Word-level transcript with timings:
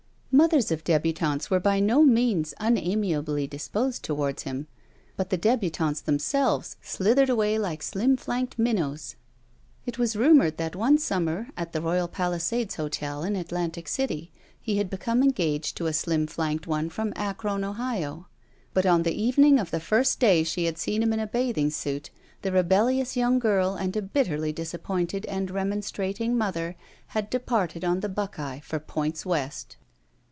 Mothers 0.33 0.71
of 0.71 0.85
d6butantes 0.85 1.49
were 1.49 1.59
by 1.59 1.81
no 1.81 2.03
means 2.05 2.53
unami 2.59 3.13
ably 3.17 3.47
disposed 3.47 4.01
toward 4.01 4.39
him, 4.39 4.65
but 5.17 5.29
the 5.29 5.35
debutantes 5.37 6.01
th^nselves 6.03 6.77
slithered 6.81 7.27
away 7.29 7.59
like 7.59 7.83
slim 7.83 8.15
flanked 8.15 8.57
minnows. 8.57 9.17
It 9.85 9.99
was 9.99 10.15
rumored 10.15 10.55
that 10.55 10.73
one 10.75 10.97
summer 10.97 11.49
at 11.57 11.73
the 11.73 11.81
Royal 11.81 12.07
Palisades 12.07 12.75
Hotel 12.75 13.25
in 13.25 13.35
Atlantic 13.35 13.89
City 13.89 14.31
he 14.59 14.77
had 14.77 14.89
become 14.89 15.21
engaged 15.21 15.75
to 15.77 15.87
a 15.87 15.93
slim 15.93 16.27
flanked 16.27 16.65
one 16.65 16.89
from 16.89 17.11
Akron, 17.17 17.65
Ohio. 17.65 18.27
But 18.73 18.85
on 18.85 19.03
the 19.03 19.21
evening 19.21 19.59
of 19.59 19.69
the 19.69 19.81
first 19.81 20.21
day 20.21 20.45
she 20.45 20.63
had 20.63 20.77
seen 20.77 21.03
him 21.03 21.11
in 21.11 21.19
a 21.19 21.27
bathing 21.27 21.69
suit 21.71 22.09
the 22.41 22.53
rebellious 22.53 23.17
young 23.17 23.37
girl 23.37 23.75
and 23.75 23.95
a 23.97 24.01
bitterly 24.01 24.53
disappointed 24.53 25.25
and 25.25 25.51
remonstrating 25.51 26.37
mother 26.37 26.77
had 27.07 27.29
departed 27.29 27.83
on 27.83 27.99
the 27.99 28.09
Buck 28.09 28.39
Eye 28.39 28.61
for 28.63 28.79
''points 28.79 29.25
west." 29.25 29.75